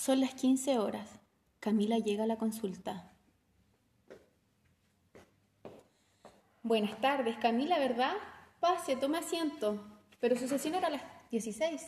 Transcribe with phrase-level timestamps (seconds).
[0.00, 1.10] Son las 15 horas.
[1.58, 3.12] Camila llega a la consulta.
[6.62, 8.14] Buenas tardes, Camila, ¿verdad?
[8.60, 9.78] Pase, tome asiento.
[10.18, 11.86] Pero su sesión era a las 16.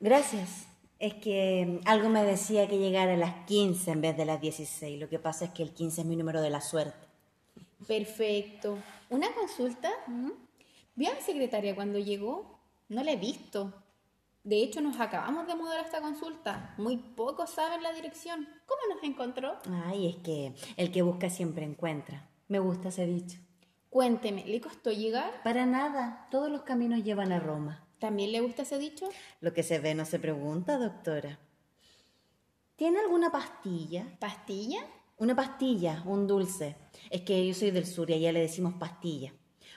[0.00, 0.66] Gracias.
[0.98, 4.98] Es que algo me decía que llegara a las 15 en vez de las 16.
[4.98, 7.06] Lo que pasa es que el 15 es mi número de la suerte.
[7.86, 8.76] Perfecto.
[9.08, 9.88] ¿Una consulta?
[10.96, 12.58] ¿Vio a mi secretaria cuando llegó?
[12.88, 13.72] No la he visto.
[14.44, 16.74] De hecho, nos acabamos de mudar a esta consulta.
[16.76, 18.48] Muy pocos saben la dirección.
[18.66, 19.56] ¿Cómo nos encontró?
[19.86, 22.28] Ay, es que el que busca siempre encuentra.
[22.48, 23.38] Me gusta ese dicho.
[23.88, 25.42] Cuénteme, ¿le costó llegar?
[25.44, 26.26] Para nada.
[26.30, 27.86] Todos los caminos llevan a Roma.
[28.00, 29.08] ¿También le gusta ese dicho?
[29.40, 31.38] Lo que se ve no se pregunta, doctora.
[32.74, 34.16] ¿Tiene alguna pastilla?
[34.18, 34.80] ¿Pastilla?
[35.18, 36.74] Una pastilla, un dulce.
[37.10, 39.32] Es que yo soy del sur y allá le decimos pastilla.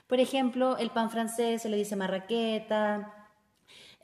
[0.07, 3.24] Por ejemplo, el pan francés se le dice marraqueta,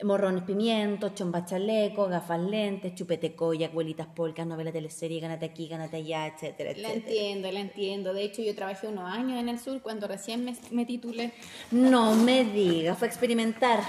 [0.02, 5.98] morrones pimientos, chomba chaleco, gafas lentes, chupete colla, abuelitas polcas, novela teleserie, gánate aquí, gánate
[5.98, 6.88] allá, etcétera, etcétera.
[6.88, 8.14] La entiendo, la entiendo.
[8.14, 11.32] De hecho, yo trabajé unos años en el sur cuando recién me, me titulé.
[11.70, 13.80] No me diga, fue a experimentar.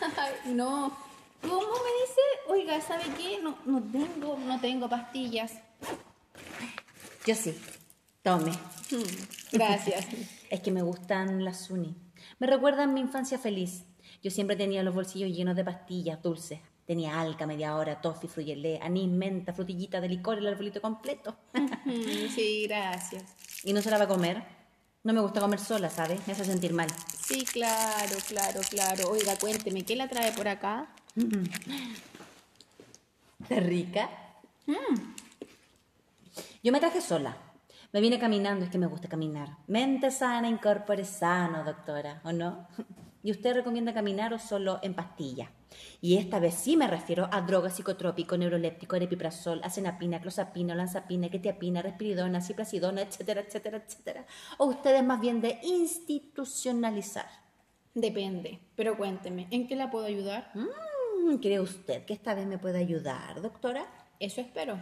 [0.00, 0.96] Ay, no.
[1.42, 2.20] ¿Cómo me dice?
[2.48, 3.40] Oiga, ¿sabe qué?
[3.42, 5.54] No, no tengo, no tengo pastillas.
[7.26, 7.54] Yo sí.
[8.22, 8.52] Tome.
[9.52, 10.06] Gracias.
[10.48, 11.96] Es que me gustan las Suni.
[12.38, 13.84] Me recuerdan mi infancia feliz.
[14.22, 16.60] Yo siempre tenía los bolsillos llenos de pastillas dulces.
[16.86, 21.36] Tenía alca, media hora, toffee, fruyelé, anís, menta, frutillita de licor, el arbolito completo.
[22.34, 23.24] Sí, gracias.
[23.64, 24.42] ¿Y no se la va a comer?
[25.04, 26.26] No me gusta comer sola, ¿sabes?
[26.26, 26.88] Me hace sentir mal.
[27.18, 29.10] Sí, claro, claro, claro.
[29.10, 30.88] Oiga, cuénteme, ¿qué la trae por acá?
[33.42, 34.08] ¿Está rica?
[36.62, 37.36] Yo me traje sola.
[37.92, 39.58] Me vine caminando, es que me gusta caminar.
[39.66, 42.68] Mente sana, incorpore sano, doctora, ¿o no?
[43.22, 45.50] ¿Y usted recomienda caminar o solo en pastilla?
[46.00, 51.82] Y esta vez sí me refiero a drogas psicotrópico, neuroléptico, aripiprazol, acenapina, clozapina, olanzapina, ketiapina,
[51.82, 54.26] respiridona, ciprasidona, etcétera, etcétera, etcétera.
[54.58, 57.26] ¿O usted es más bien de institucionalizar?
[57.94, 60.50] Depende, pero cuénteme, ¿en qué la puedo ayudar?
[60.54, 63.86] Mm, ¿Cree usted que esta vez me puede ayudar, doctora?
[64.18, 64.80] Eso espero.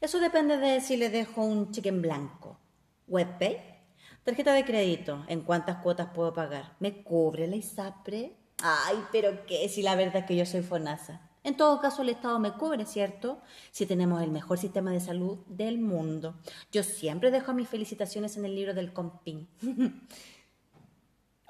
[0.00, 2.60] Eso depende de si le dejo un cheque en blanco.
[3.08, 3.77] ¿Webpay?
[4.24, 5.24] Tarjeta de crédito.
[5.28, 6.76] ¿En cuántas cuotas puedo pagar?
[6.80, 8.36] ¿Me cubre la ISAPRE?
[8.62, 11.20] Ay, pero qué, si la verdad es que yo soy FONASA.
[11.44, 13.40] En todo caso, el Estado me cubre, ¿cierto?
[13.70, 16.34] Si tenemos el mejor sistema de salud del mundo.
[16.72, 19.48] Yo siempre dejo mis felicitaciones en el libro del compín.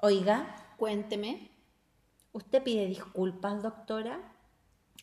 [0.01, 1.49] Oiga, Cuénteme.
[2.31, 4.17] ¿usted pide disculpas, doctora?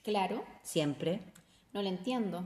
[0.02, 1.20] Claro, Siempre.
[1.74, 2.44] no le entiendo.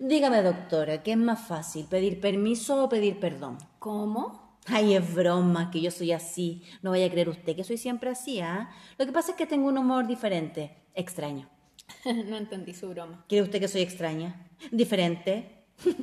[0.00, 3.58] Dígame, doctora, ¿qué es más fácil, pedir permiso o pedir perdón?
[3.78, 4.43] ¿Cómo?
[4.66, 6.62] Ay, es broma, que yo soy así.
[6.82, 8.70] No vaya a creer usted que soy siempre así, ¿ah?
[8.98, 11.48] Lo que pasa es que tengo un humor diferente, extraño.
[12.04, 13.24] no entendí su broma.
[13.28, 14.48] ¿Cree usted que soy extraña?
[14.70, 15.66] ¿Diferente?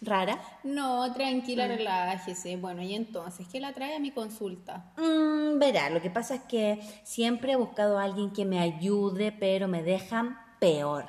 [0.00, 0.40] ¿Rara?
[0.64, 2.56] No, tranquila, relájese.
[2.56, 4.92] Bueno, y entonces, ¿qué la trae a mi consulta?
[4.96, 9.32] Mm, verá, lo que pasa es que siempre he buscado a alguien que me ayude,
[9.32, 11.06] pero me dejan peor.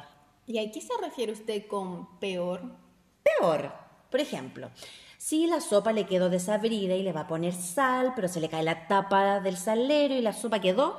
[0.47, 2.63] ¿Y a qué se refiere usted con peor?
[3.23, 3.71] Peor.
[4.09, 4.71] Por ejemplo,
[5.19, 8.47] si la sopa le quedó desabrida y le va a poner sal, pero se le
[8.47, 10.97] cae la tapa del salero y la sopa quedó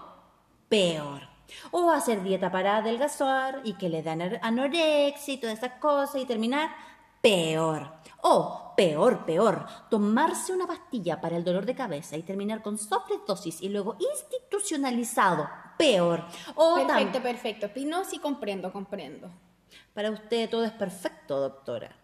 [0.68, 1.22] peor.
[1.70, 6.26] O hacer dieta para adelgazar y que le dan anorexia y todas esas cosas y
[6.26, 6.68] terminar
[7.22, 7.94] peor.
[8.20, 13.62] O, peor, peor, tomarse una pastilla para el dolor de cabeza y terminar con sobredosis
[13.62, 15.48] y luego institucionalizado.
[15.78, 16.26] Peor.
[16.56, 17.70] O Perfecto, perfecto.
[17.86, 19.30] No, sí comprendo, comprendo.
[19.94, 21.99] Para usted todo es perfecto, doctora.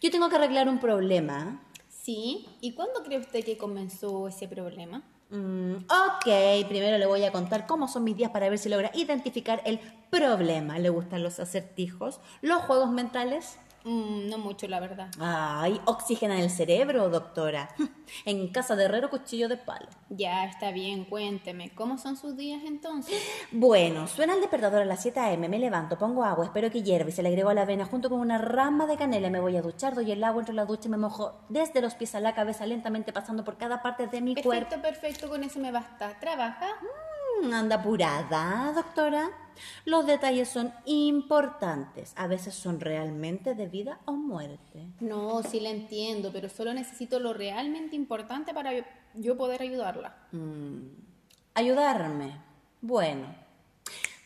[0.00, 1.60] Yo tengo que arreglar un problema.
[1.88, 2.46] ¿Sí?
[2.60, 5.02] ¿Y cuándo cree usted que comenzó ese problema?
[5.30, 8.92] Mm, ok, primero le voy a contar cómo son mis días para ver si logra
[8.94, 9.80] identificar el
[10.10, 10.78] problema.
[10.78, 12.20] ¿Le gustan los acertijos?
[12.42, 13.58] ¿Los juegos mentales?
[13.86, 15.08] Mm, no mucho, la verdad.
[15.20, 17.68] Ay, oxigenan el cerebro, doctora.
[18.24, 19.88] En casa de herrero, cuchillo de palo.
[20.10, 21.70] Ya, está bien, cuénteme.
[21.74, 23.20] ¿Cómo son sus días entonces?
[23.50, 27.08] Bueno, suena el despertador a las 7 a.m., me levanto, pongo agua, espero que hierva
[27.08, 29.28] y se le agrego a la avena junto con una rama de canela.
[29.28, 31.96] Me voy a duchar, doy el agua entre la ducha y me mojo desde los
[31.96, 34.50] pies a la cabeza, lentamente pasando por cada parte de mi cuerpo.
[34.50, 36.16] Perfecto, perfecto, con eso me basta.
[36.20, 36.66] ¿Trabaja?
[36.66, 37.15] Mm,
[37.52, 39.28] Anda apurada, doctora.
[39.84, 42.12] Los detalles son importantes.
[42.16, 44.86] A veces son realmente de vida o muerte.
[45.00, 48.72] No, sí la entiendo, pero solo necesito lo realmente importante para
[49.14, 50.14] yo- poder ayudarla.
[51.54, 52.40] Ayudarme.
[52.80, 53.46] Bueno.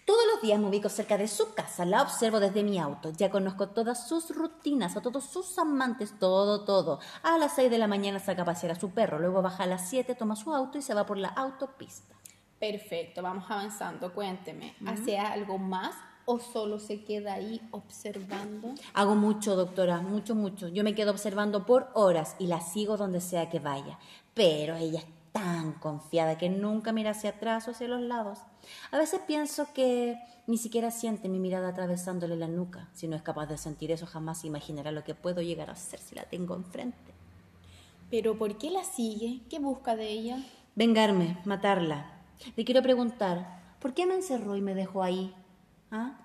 [0.05, 3.31] Todos los días me ubico cerca de su casa, la observo desde mi auto, ya
[3.31, 6.99] conozco todas sus rutinas, a todos sus amantes, todo, todo.
[7.23, 9.67] A las 6 de la mañana saca a pasear a su perro, luego baja a
[9.69, 12.17] las 7, toma su auto y se va por la autopista.
[12.61, 14.13] Perfecto, vamos avanzando.
[14.13, 15.95] Cuénteme, ¿hace algo más
[16.27, 18.75] o solo se queda ahí observando?
[18.93, 20.69] Hago mucho, doctora, mucho, mucho.
[20.69, 23.99] Yo me quedo observando por horas y la sigo donde sea que vaya.
[24.35, 28.41] Pero ella es tan confiada que nunca mira hacia atrás o hacia los lados.
[28.91, 32.91] A veces pienso que ni siquiera siente mi mirada atravesándole la nuca.
[32.93, 35.99] Si no es capaz de sentir eso, jamás imaginará lo que puedo llegar a hacer
[35.99, 37.15] si la tengo enfrente.
[38.11, 39.41] ¿Pero por qué la sigue?
[39.49, 40.45] ¿Qué busca de ella?
[40.75, 42.20] Vengarme, matarla.
[42.57, 45.35] Le quiero preguntar, ¿por qué me encerró y me dejó ahí?
[45.91, 46.19] ¿Ah?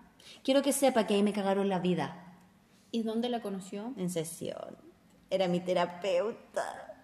[0.44, 2.36] Quiero que sepa que ahí me cagaron la vida.
[2.92, 3.94] ¿Y dónde la conoció?
[3.98, 4.78] En sesión.
[5.30, 7.04] Era mi terapeuta.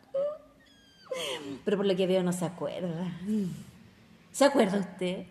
[1.66, 3.12] Pero por lo que veo no se acuerda.
[4.32, 5.26] ¿Se acuerda usted?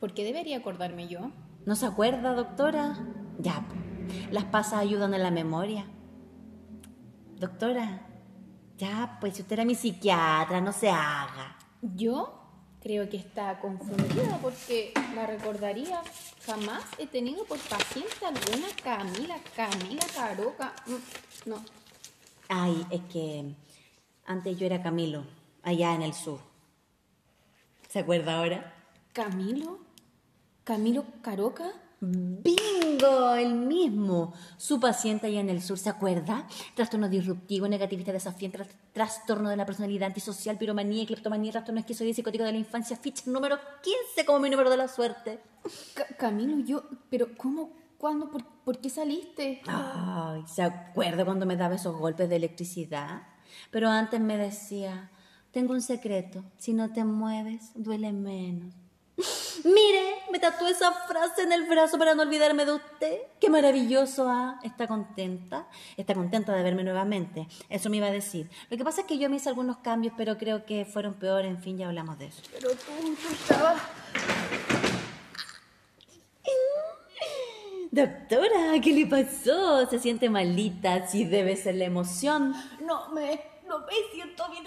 [0.00, 1.30] ¿Por qué debería acordarme yo?
[1.66, 2.98] ¿No se acuerda, doctora?
[3.38, 3.66] Ya,
[4.30, 5.86] las pasas ayudan a la memoria.
[7.38, 8.06] Doctora,
[8.78, 11.58] ya, pues si usted era mi psiquiatra, no se haga.
[11.82, 12.47] ¿Yo?
[12.82, 16.00] Creo que está confundida porque la recordaría.
[16.46, 20.74] Jamás he tenido por paciente alguna Camila, Camila Caroca.
[20.86, 21.64] Mm, no.
[22.48, 23.44] Ay, es que
[24.24, 25.24] antes yo era Camilo,
[25.62, 26.40] allá en el sur.
[27.88, 28.74] ¿Se acuerda ahora?
[29.12, 29.80] ¿Camilo?
[30.64, 31.72] ¿Camilo Caroca?
[32.00, 33.34] ¡Bingo!
[33.34, 34.32] El mismo.
[34.56, 36.46] Su paciente allá en el sur, ¿se acuerda?
[36.74, 38.60] Trastorno disruptivo, negativista desafiante,
[38.92, 43.58] trastorno de la personalidad antisocial, piromanía, cleptomanía, trastorno esquizoide psicótico de la infancia, ficha número
[43.82, 45.40] 15 como mi número de la suerte.
[46.18, 47.72] Camilo, yo, pero ¿cómo?
[47.98, 48.30] ¿Cuándo?
[48.30, 49.60] ¿Por, ¿Por qué saliste?
[49.66, 53.22] Ay, ¿se acuerda cuando me daba esos golpes de electricidad?
[53.72, 55.10] Pero antes me decía,
[55.50, 58.74] tengo un secreto, si no te mueves, duele menos.
[59.64, 63.18] Mire, me tatué esa frase en el brazo para no olvidarme de usted.
[63.40, 64.58] Qué maravilloso, ¿ah?
[64.62, 65.66] ¿Está contenta?
[65.96, 67.48] Está contenta de verme nuevamente.
[67.68, 68.48] Eso me iba a decir.
[68.70, 71.50] Lo que pasa es que yo me hice algunos cambios, pero creo que fueron peores.
[71.50, 72.42] En fin, ya hablamos de eso.
[72.52, 73.82] Pero tú, tú estabas...
[77.90, 79.86] Doctora, ¿qué le pasó?
[79.86, 81.06] ¿Se siente malita?
[81.08, 82.54] Sí, debe ser la emoción.
[82.80, 83.40] No me,
[83.78, 84.64] no me siento bien.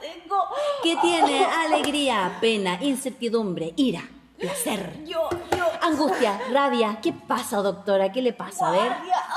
[0.00, 0.36] Tengo.
[0.82, 1.44] ¿Qué tiene?
[1.66, 4.02] Alegría, pena, incertidumbre, ira,
[4.38, 5.04] placer.
[5.04, 5.66] Yo, yo.
[5.82, 6.98] Angustia, rabia.
[7.02, 8.10] ¿Qué pasa, doctora?
[8.12, 8.68] ¿Qué le pasa?
[8.68, 8.92] A ver.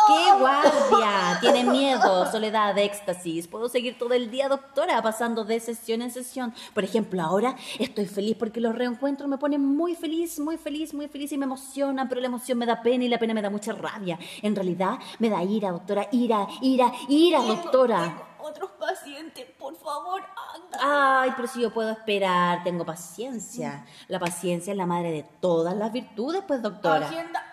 [0.08, 1.38] ¿Qué guardia?
[1.40, 3.48] Tiene miedo, soledad, éxtasis.
[3.48, 6.54] Puedo seguir todo el día, doctora, pasando de sesión en sesión.
[6.74, 11.08] Por ejemplo, ahora estoy feliz porque los reencuentros me ponen muy feliz, muy feliz, muy
[11.08, 13.52] feliz y me emocionan, pero la emoción me da pena y la pena me da
[13.52, 14.18] mucha rabia.
[14.42, 18.00] En realidad, me da ira, doctora, ira, ira, ira, doctora.
[18.00, 20.24] Tengo otros pacientes, por favor,
[20.56, 20.69] anda.
[20.82, 23.86] Ay, pero si yo puedo esperar, tengo paciencia.
[24.08, 27.08] La paciencia es la madre de todas las virtudes, pues, doctora.
[27.08, 27.44] Agenda,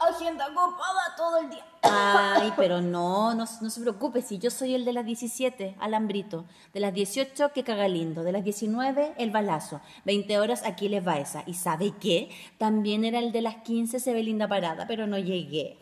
[0.00, 1.64] agenda copada todo el día.
[1.82, 6.44] Ay, pero no, no, no se preocupe, si yo soy el de las 17, alambrito.
[6.72, 8.22] De las 18, que caga lindo.
[8.22, 9.80] De las 19, el balazo.
[10.04, 11.42] 20 horas, aquí les va esa.
[11.46, 12.30] ¿Y sabe qué?
[12.58, 15.78] También era el de las 15, se ve linda parada, pero no llegué.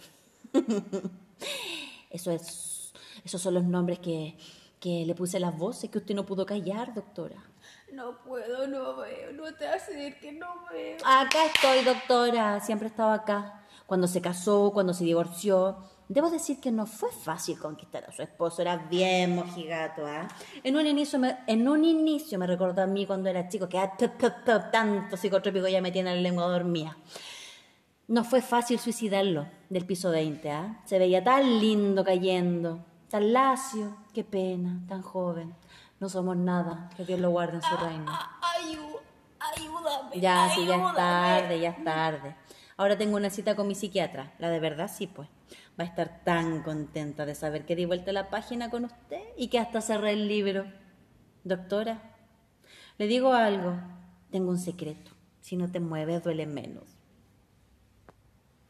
[2.10, 2.92] Eso es,
[3.24, 4.36] esos son los nombres que,
[4.84, 7.42] que le puse las voces que usted no pudo callar, doctora.
[7.90, 10.98] No puedo, no veo, no te acerques, no veo.
[11.02, 12.60] Acá estoy, doctora.
[12.60, 13.64] Siempre he estado acá.
[13.86, 15.78] Cuando se casó, cuando se divorció.
[16.06, 18.60] Debo decir que no fue fácil conquistar a su esposo.
[18.60, 20.28] Era bien mojigato, ¿ah?
[20.62, 23.78] En un inicio me, en un inicio me recordó a mí cuando era chico que
[23.78, 26.94] ah, tup, tup, tup, tanto psicotrópico ya me tiene la lengua dormida.
[28.06, 30.82] No fue fácil suicidarlo del piso 20, ¿ah?
[30.84, 32.84] Se veía tan lindo cayendo,
[33.14, 33.96] tan lacio.
[34.12, 35.54] Qué pena, tan joven.
[36.00, 36.90] No somos nada.
[36.96, 38.10] Que Dios lo guarde en su reino.
[38.58, 38.82] Ayú,
[39.38, 40.20] ayúdame.
[40.20, 42.34] Ya, sí, ya es tarde, ya es tarde.
[42.76, 44.32] Ahora tengo una cita con mi psiquiatra.
[44.40, 45.28] La de verdad, sí, pues.
[45.78, 49.46] Va a estar tan contenta de saber que di vuelta la página con usted y
[49.46, 50.64] que hasta cerré el libro.
[51.44, 52.16] Doctora,
[52.98, 53.76] le digo algo.
[54.32, 55.12] Tengo un secreto.
[55.40, 56.93] Si no te mueves, duele menos.